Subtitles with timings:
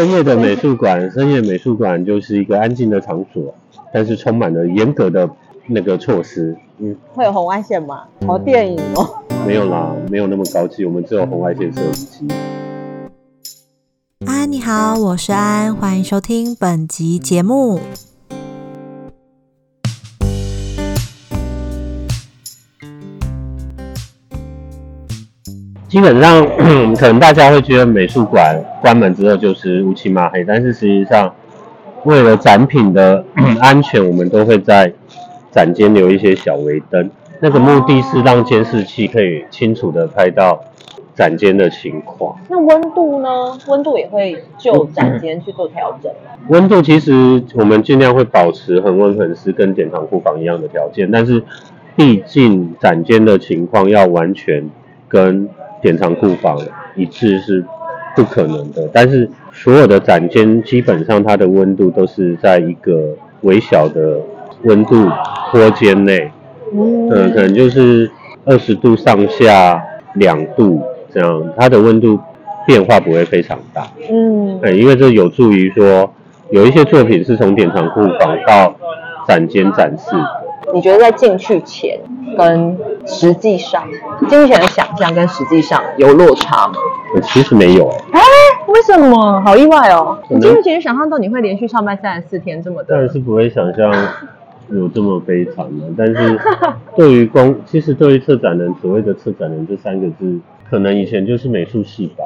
[0.00, 3.54] 深夜的美术馆，深夜美术馆就是一个安静的场所，
[3.92, 5.28] 但是充满了严格的
[5.66, 6.56] 那个措施。
[6.78, 8.04] 嗯，会有红外线吗？
[8.26, 9.06] 好电影哦。
[9.46, 12.26] 没有啦，没有那么高级，我们只有红外线摄影机。
[14.24, 17.78] 安，你好，我是安，欢迎收听本集节目。
[25.90, 26.46] 基本上，
[26.94, 31.34] 可能大家会觉得美术馆关门之后就是乌漆嘛黑，但是实际上，
[32.04, 33.24] 为了展品的
[33.60, 34.92] 安全，我们都会在
[35.50, 37.10] 展间留一些小微灯。
[37.40, 40.62] 那个目的是让监视器可以清楚的拍到
[41.16, 42.36] 展间的情况。
[42.48, 43.58] 那温度呢？
[43.66, 46.12] 温度也会就展间去做调整。
[46.50, 51.42] 温度其实我们尽量会保持恒温恒湿，跟典藏库房一样的条件，但是
[51.96, 54.70] 毕竟展间的情况要完全
[55.08, 55.48] 跟
[55.82, 56.58] 典藏库房
[56.94, 57.64] 一致是
[58.16, 64.18] 不可能的，但是所有的展间基本上它的温度都是在一个微小的
[64.64, 65.08] 温度
[65.50, 66.30] 坡间内，
[66.74, 68.10] 嗯，可能就是
[68.44, 69.82] 二十度上下
[70.14, 70.82] 两度
[71.12, 72.18] 这样，它的温度
[72.66, 76.12] 变化不会非常大，嗯，对，因为这有助于说
[76.50, 78.74] 有一些作品是从典藏库房到
[79.26, 80.16] 展间展示。
[80.72, 81.98] 你觉得在进去前
[82.36, 83.84] 跟实际上
[84.28, 86.74] 进去前的想象跟实际上有落差吗？
[87.22, 88.20] 其实没有哎，
[88.68, 89.40] 为什么？
[89.44, 90.18] 好意外哦！
[90.28, 92.88] 你进去前想象到你会连续上班三十四天这么的？
[92.90, 93.92] 当然是不会想象
[94.70, 95.86] 有这么悲惨的。
[95.96, 96.40] 但是
[96.96, 102.24] 对于公，其实对于策展人，所谓的策展人这三个字，可能以前就是美术系吧。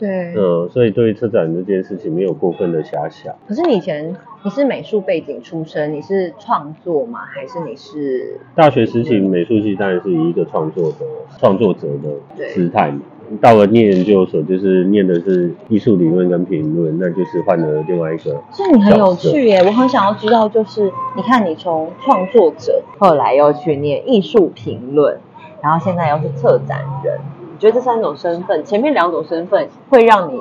[0.00, 3.34] 对，嗯，所以对于车展这件事情没有过分的遐想。
[3.46, 7.20] 可是你以前你是美术背景出身，你是创作吗？
[7.26, 11.04] 还是你是大学时期美术系当然是以一个创作的
[11.38, 13.02] 创作者的姿态嘛。
[13.42, 18.42] 到了念研究所，就是念的是艺术理论跟评论，那就是换了另外一个。
[18.50, 25.18] 所以你很有趣耶，我很想要知道，就是你看你从创作者，后来又去念艺术评论，
[25.62, 27.20] 然后现在又是策展人。
[27.60, 30.40] 觉得这三种身份，前面两种身份会让你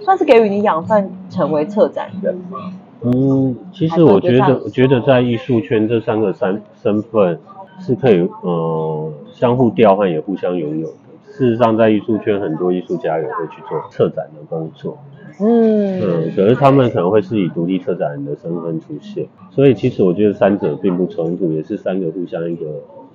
[0.00, 2.72] 算是给予你养分，成为策展人吗？
[3.02, 7.38] 嗯，其实我觉得，我觉得在艺术圈这三个三身份
[7.78, 10.94] 是可以呃相互调换，也互相拥有的。
[11.30, 14.98] 事实上，在艺术圈，很多艺术家也会去做策展的工作。
[15.38, 22.66] 嗯嗯，可是他们可能会是以独立策展人的身份出现，所以其实我觉得三者并不冲突，也是三个互相一个。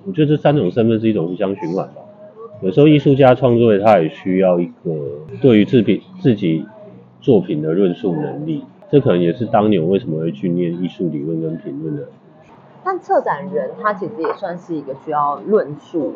[0.06, 2.01] 我觉得这三种身份是一种互相循环吧。
[2.62, 4.94] 有时候艺术家创作，他也需要一个
[5.40, 6.64] 对于自品自己
[7.20, 12.04] 作品的论述能力，这可能也是当年为什么会去念艺术理论跟评论的。
[12.84, 16.14] 但策展人他其实也算是一个需要论述。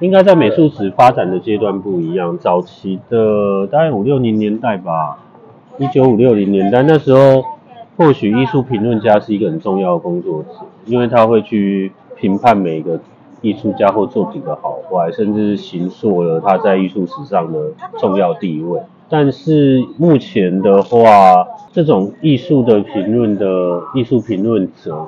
[0.00, 5.18] 应该在美术史发展的阶段不一样，早期的大概五六零年代吧，
[5.76, 7.44] 一九五六零年代那时候，
[7.98, 10.48] 或许艺术评论家是一个很重要的工作者，
[10.86, 12.98] 因为他会去评判每一个。
[13.42, 17.58] 艺术家或作品的好坏，甚至形塑了他在艺术史上的
[17.98, 18.80] 重要地位。
[19.08, 25.06] 但是目前的话，这种艺术的评论的艺术评论者，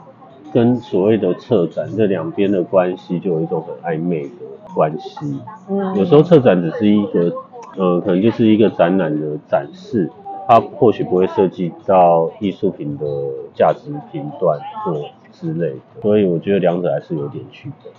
[0.52, 4.28] 跟所谓的策展这两边的关系，就有一种很暧昧的
[4.74, 5.40] 关系。
[5.70, 7.32] 嗯，有时候策展只是一个，
[7.78, 10.10] 呃，可能就是一个展览的展示，
[10.46, 13.06] 它或许不会涉及到艺术品的
[13.54, 15.00] 价值评断或
[15.32, 16.02] 之类的。
[16.02, 17.90] 所以我觉得两者还是有点区别。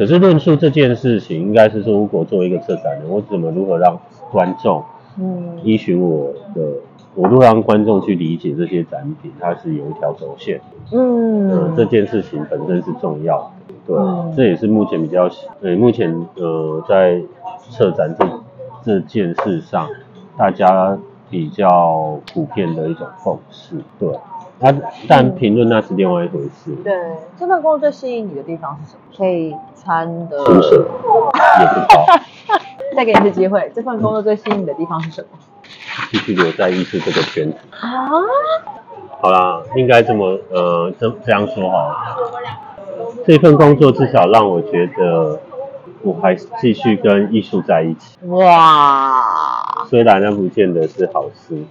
[0.00, 4.00] 可是论述这件事情，应该是说，如果作为一个策展人，我怎么如何让
[4.30, 4.82] 观众，
[5.18, 6.62] 嗯，依循我的，
[7.14, 10.58] 我如何让观众去理解这些展品，它是有一条轴线，
[10.90, 15.28] 嗯，这件事情本身是重要的，对，这也是目前比较，
[15.60, 17.20] 呃，目前呃在
[17.68, 18.26] 策展这
[18.82, 19.86] 这件事上，
[20.34, 20.96] 大家
[21.28, 24.08] 比较普遍的一种共识，对。
[24.60, 24.74] 他
[25.08, 26.74] 但评论那是另外一回事。
[26.84, 26.92] 对，
[27.38, 29.00] 这份工作最吸引你的地方是什么？
[29.16, 30.44] 可以穿的。
[30.44, 32.04] 不高。
[32.96, 35.38] 再给你一次机会，这份工作最吸引你的地方是什么？
[36.10, 37.56] 继续留在艺术这个圈子。
[37.80, 38.08] 啊？
[39.22, 41.94] 好啦，应该这么呃这这样说好了。
[43.26, 45.40] 这份工作至少让我觉得
[46.02, 48.18] 我还继续跟艺术在一起。
[48.26, 49.22] 哇！
[49.88, 51.64] 虽然那不见得是好事。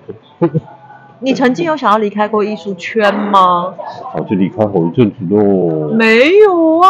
[1.21, 3.73] 你曾经有想要离开过艺术圈吗？
[4.13, 5.89] 早 就离开好一阵子喽。
[5.93, 6.87] 没有啊。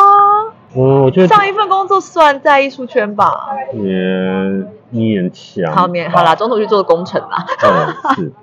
[0.75, 3.31] 嗯，我觉得上一份工作算在艺术圈吧。
[3.73, 3.81] 也
[4.93, 5.73] 勉强。
[5.73, 7.45] 好勉好啦，中途去做工程啦。
[7.63, 8.33] 嗯，是的，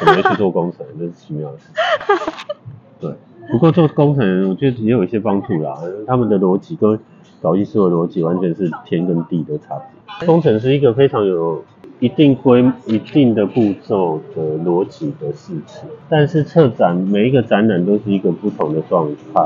[0.00, 2.56] 我没去做工程，这是奇妙的事情。
[3.00, 3.14] 对，
[3.52, 5.74] 不过做工程我觉得也有一些帮助啦。
[6.08, 6.98] 他们的逻辑跟
[7.40, 9.76] 搞艺术的逻辑完全是天跟地的差
[10.18, 10.26] 别。
[10.26, 11.64] 工程是一个非常有
[12.00, 19.42] 一定规一定的步骤的逻辑的事情，但是策展每一个展览都是一个不同的状态。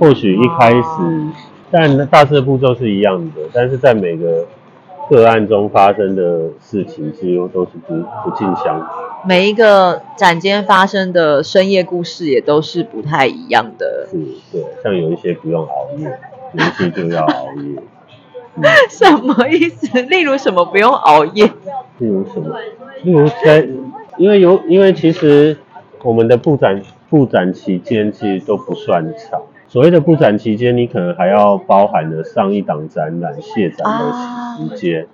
[0.00, 0.82] 或许一开始，
[1.70, 4.46] 但大致的步骤是一样的，但是在每个
[5.08, 8.88] 个案中发生的事情几乎都是不不尽相同。
[9.24, 14.08] 每一个展间发生的深夜故事也都是不太一样的。
[14.10, 14.18] 是，
[14.50, 16.18] 对，像有一些不用熬夜，
[16.54, 17.76] 有一些就要熬夜。
[17.76, 17.76] 嗯
[18.90, 20.02] 什么意思？
[20.02, 21.50] 例如什么不用熬夜？
[22.00, 22.58] 例如什么？
[23.04, 23.68] 例如在，
[24.16, 25.56] 因为有，因为其实
[26.02, 29.40] 我们的布展布展期间其实都不算长。
[29.68, 35.06] 所谓的布展期间，你可能还要包含了上一档展览卸展啊的时间，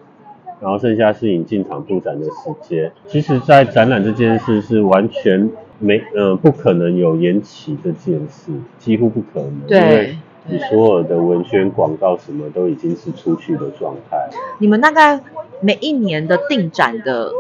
[0.60, 2.90] 然后剩下是你进场布展的时间。
[3.06, 10.16] 其实，在展览这件事是完全没呃不可能有延期这件事，几乎不可能，因为对，
[10.46, 14.16] 你所有的文宣广告什么都已经是出去的状态。
[14.58, 15.20] 你们大概
[15.60, 17.30] 每一年的定展的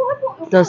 [0.50, 0.64] 的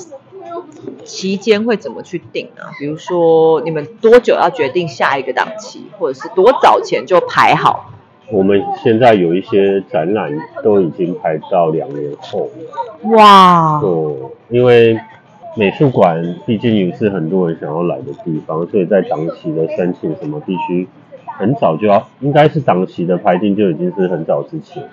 [1.04, 2.72] 期间会怎么去定啊？
[2.80, 7.92] 比如说，你们多久要决定下一个档期，或者是多早前就排好？
[8.30, 10.30] 我们现在有一些展览
[10.62, 15.00] 都已经排到两年后了，哇，对，因为
[15.56, 20.88] 美术馆毕竟也是很多人想要来的地方，所以在档期的申请什么必须
[21.40, 24.84] 很早就要，应该是档期的排定就已经是很早之前。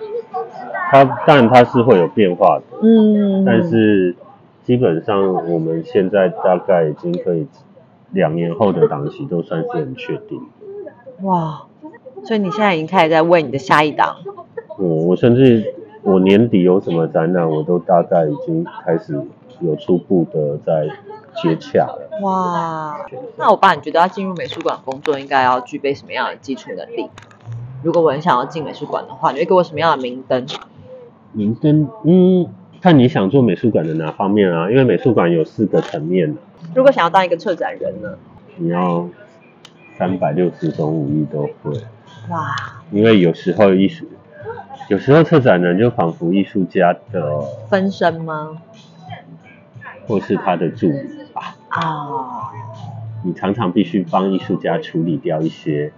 [0.91, 4.15] 它当然它是会有变化的，嗯，但是
[4.63, 7.47] 基本上我们现在大概已经可以
[8.11, 10.41] 两年后的档期都算是很确定。
[11.23, 11.63] 哇，
[12.23, 14.17] 所以你现在已经开始在为你的下一档。
[14.79, 15.73] 嗯，我甚至
[16.03, 19.19] 我年底有什么展览，我都大概已经开始
[19.61, 20.87] 有初步的在
[21.41, 22.09] 接洽了。
[22.21, 22.97] 哇，
[23.37, 27.09] 那我爸，你觉得要进入美术馆工作，应该要具备什么样的基础能力？
[27.83, 30.45] 如果我很想要进美术馆的话，你会给我什么样的明灯？
[31.35, 32.47] 明灯，嗯，
[32.81, 34.71] 看你想做美术馆的哪方面啊？
[34.71, 36.39] 因为美术馆有四个层面的，
[36.73, 38.17] 如果想要当一个策展人呢？
[38.55, 39.05] 你要
[39.97, 41.77] 三百六十种武艺都会。
[42.29, 42.55] 哇，
[42.89, 44.05] 因为有时候艺术，
[44.87, 48.57] 有时候策展人就仿佛艺术家的，分身吗？
[50.07, 51.03] 或是他的助理
[51.33, 51.57] 吧。
[51.67, 52.49] 啊，
[53.23, 55.91] 你常常必须帮艺术家处理掉一些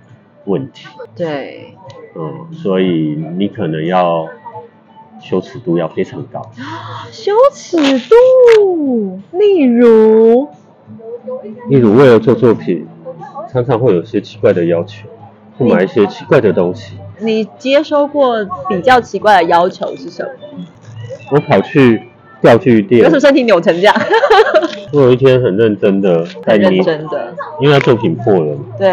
[0.45, 1.75] 问题，对，
[2.15, 4.27] 嗯，所以你可能要
[5.21, 6.41] 羞耻度要非常高。
[7.11, 7.77] 羞耻
[8.57, 10.47] 度，例如，
[11.69, 12.87] 例如为了做作品，
[13.51, 15.07] 常常会有些奇怪的要求，
[15.57, 16.93] 会买一些奇怪的东西。
[17.19, 18.37] 你接收过
[18.69, 20.29] 比较奇怪的要求是什么？
[21.31, 22.03] 我跑去
[22.41, 23.95] 钓具为店什么，身体扭成这样？
[24.93, 28.87] 我有一天很认真的在很认捏，真的，因为他作品破了嘛，对，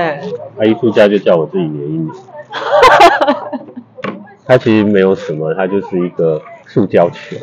[0.58, 2.10] 啊，艺术家就叫我自己捏一捏。
[4.46, 7.36] 它其实没有什么，它就是一个塑胶球，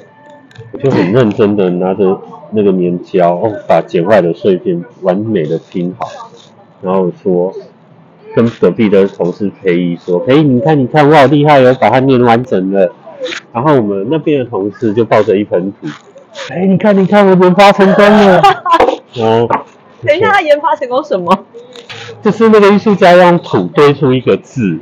[0.72, 2.20] 我就很认真的拿着
[2.52, 6.08] 那个粘胶，哦，把剪坏的碎片完美的拼好，
[6.82, 7.54] 然后说
[8.36, 12.94] 跟隔壁的同事裴姨说，裴毅你看你看我好厉害哦，把它粘完整了。
[13.54, 15.88] 然后我们那边的同事就抱着一盆土，
[16.50, 18.42] 哎，你看你看我研发成功了。
[19.14, 19.48] 然后
[20.04, 21.46] 等一下，他研发成功什么？
[22.24, 24.80] 就是那个艺术家用土堆出一个字，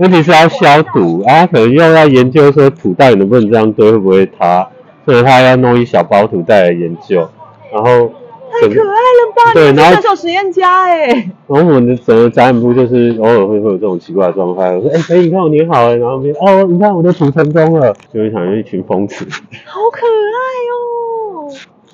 [0.00, 4.66] 问题是要消毒啊，可能又要研究说土到底能不能这样堆，会不会塌，
[5.04, 7.28] 所以他要弄一小包土袋来研究，
[7.70, 8.10] 然后
[8.50, 9.52] 太可爱了吧！
[9.52, 11.06] 对然后你是射手实验家哎，
[11.46, 19.26] 然后我们的整个展览部就是偶尔会会有这种奇怪的状态，我说哎，可以你看我粘好了，然后别哦，你看我的土成功了，就会想有一群疯子，
[19.66, 20.40] 好可爱
[20.72, 21.52] 哦！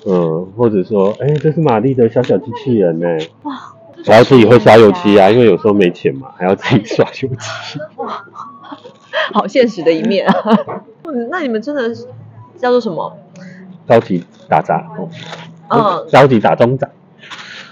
[0.09, 3.07] 嗯，或者说哎，这是玛丽的小小机器人呢，
[3.43, 3.53] 哇，
[4.07, 7.79] 我要自己会刷油漆啊，因为有时候没钱嘛，还要自己刷油漆。
[9.33, 10.33] 好现实的一面啊！
[11.03, 12.07] 嗯 那你们真的是
[12.57, 13.17] 叫做什么？
[13.87, 15.09] 高级打杂，哦
[15.69, 16.89] 嗯，高级打中展，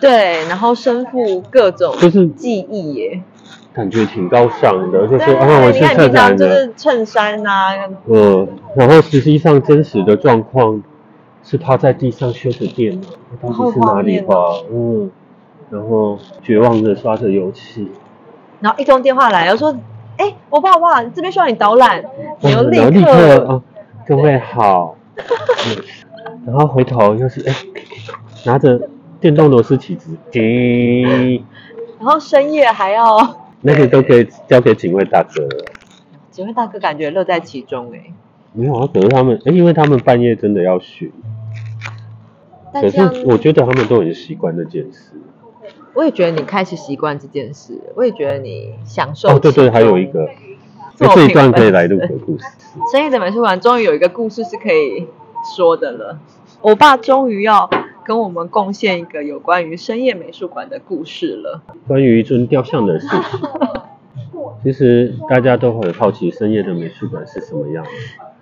[0.01, 3.21] 对，然后身负各种就是技艺耶。
[3.73, 7.73] 感觉挺高尚的，就对，说啊，我是策你看平常就，是衬衫啊，
[8.07, 10.81] 嗯，然后实际上真实的状况
[11.43, 13.07] 是他在地上修着电脑，
[13.41, 14.35] 到底是哪里吧？
[14.71, 15.11] 嗯，
[15.69, 17.91] 然后绝望的刷着油漆，
[18.61, 19.77] 然后一通电话来，然后说，
[20.17, 22.03] 哎，我爸我爸这边需要你导览，
[22.41, 23.61] 你又立刻刻啊，
[24.07, 25.83] 各位好，嗯
[26.45, 27.53] 然后回头又是哎，
[28.45, 31.43] 拿着电动螺丝起子，叮，
[31.99, 35.65] 然后深夜还要， 那个都可以交给警卫大哥了。
[36.29, 38.13] 警卫大哥感觉乐在其中哎。
[38.53, 41.11] 没有啊，可是他们，哎因为他们半夜真的要巡，
[42.71, 45.11] 可是我觉得他们都很习惯那件事。
[45.95, 49.29] 我也觉得你开始习惯这件事，我也觉得你享受。
[49.29, 50.27] 哦，对对，还有一个，
[50.97, 52.43] 这一段可以来录本个故事。
[52.91, 55.07] 深夜的美术馆终于有一个故事是可以
[55.55, 56.19] 说的了。
[56.61, 57.69] 我爸终于要
[58.03, 61.61] 跟我们贡献一个有关于深夜美术馆的故事了。
[61.87, 63.19] 关于一尊雕像的事情，
[64.63, 67.89] 其实大家都很好奇深夜的美术馆是什么样的。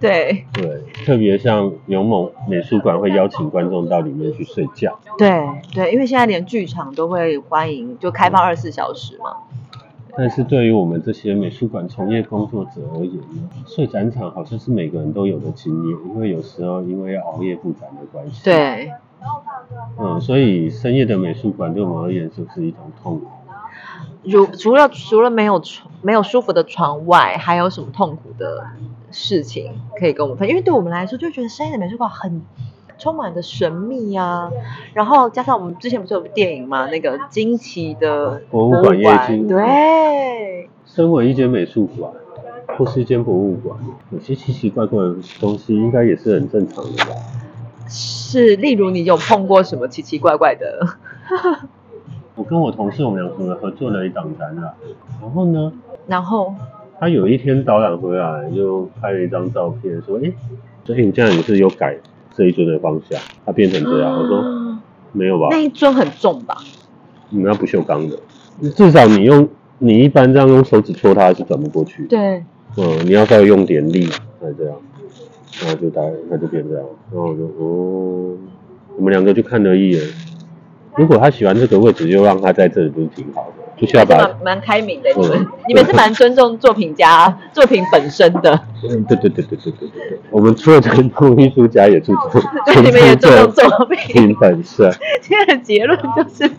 [0.04, 5.00] 对对，特别像有某美术馆会邀请观众到里面去睡觉。
[5.18, 5.32] 对
[5.74, 9.34] 对，因为现在连剧场都会欢迎，就开放二十四小时嘛。
[10.16, 18.44] 但是对于我们这些美术馆从业工作者而言呢，睡展场好像是每个人都有的经验，因为有时候因为要熬夜布展的关系。
[18.44, 18.92] 对，
[19.98, 23.26] 嗯，所以深夜的美术馆对我们而言是不是一种痛苦？
[24.24, 28.65] 如除了除了没有床没有舒服的床外，还有什么痛苦的
[29.12, 30.50] 事情可以跟我们分享？
[30.50, 32.42] 因为对我们来说，就觉得深夜的美术馆很
[32.98, 34.50] 充满着神秘啊，
[34.94, 42.12] 然后加上我们之前不是有部电影嘛，那个惊奇的博物馆夜惊对，身为一间美术馆
[42.77, 43.77] 或是一间博物馆，
[44.12, 47.12] 有些奇奇怪怪的东西应该也是很正常的吧？
[47.89, 50.88] 是，例如你有碰过什么奇奇怪怪的？
[52.36, 54.74] 我跟我同事我们两个人合作了一档展览，
[55.22, 55.72] 然后呢，
[56.08, 56.54] 然后
[57.00, 60.34] 他有一天导览回来就拍了一张照片，说：“哎，
[60.84, 61.96] 所以你这样也是有改
[62.36, 64.80] 这一尊的方向，它变成这样。”我说
[65.13, 65.50] ：“没有吧？
[65.52, 66.58] 那一尊很重吧？
[67.30, 68.18] 你们要不锈钢的，
[68.72, 69.48] 至少你用
[69.78, 72.08] 你一般这样用手指戳它是转不过去。
[72.08, 72.44] 对，
[72.78, 74.75] 嗯，你要稍微用点力才这样，
[75.62, 78.36] 然后就大概它就变这样，然后我就哦，
[78.98, 80.02] 我们两个就看了一眼。
[80.96, 83.64] 如果他喜欢这个位置，就让他在这里，不是挺好的？
[83.76, 88.54] 不需要把蛮蛮开明的，你们你们是蛮尊重作品家作品本身的。
[88.88, 94.90] 嗯，对对对对对对对对，我们除了尊重艺术家，也尊重对你们也尊重作品本身。
[95.22, 96.50] 今天的结论就是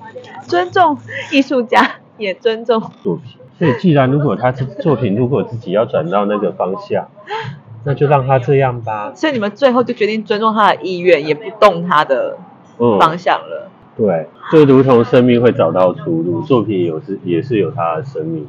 [0.47, 0.99] 尊重
[1.31, 3.37] 艺术家，也尊重作品。
[3.59, 7.09] 所以，既然如果他是作品，如果自己要转到那个方向，
[7.85, 9.13] 那就让他这样吧。
[9.15, 12.37] 所以你们最后就决定尊重他的意愿，也不动他的
[12.99, 13.71] 方向了。
[13.97, 18.47] 对，就如同生命会找到出路，作品有是也是有它的生命。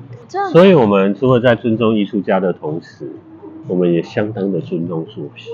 [0.52, 3.12] 所以，我们除了在尊重艺术家的同时，
[3.68, 5.54] 我们也相当的尊重作品，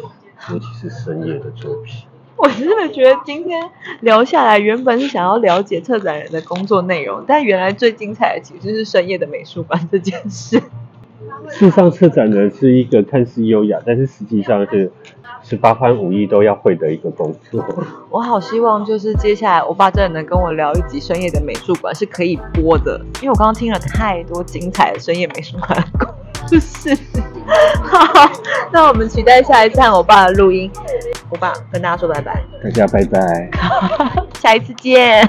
[0.52, 2.04] 尤其是深夜的作品。
[2.38, 3.70] 我真的觉得今天
[4.00, 10.60] 聊下来，原本是想要了解策展人的工作内容，但原来最精彩的其实是深夜的美术馆这件事。
[11.50, 14.92] 事实上，策展人是一个看似优雅，但是实际上是。
[15.44, 17.66] 十八般武艺都要会的一个工作。
[18.12, 26.96] 我好希望就是接下来我爸真的能跟我聊一集深夜的美术馆是可以播的，因为我刚刚听了太多精彩的深夜美术馆故事。
[27.84, 28.32] 好，
[28.72, 30.70] 那我们期待下一站我爸的录音。
[31.32, 32.44] 我爸跟大家说拜拜。
[32.64, 33.50] 大家拜拜。
[34.40, 35.28] 下一次见。